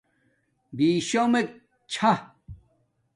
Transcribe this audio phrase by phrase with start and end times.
[0.77, 1.47] بشرمک
[1.91, 2.11] چھݳ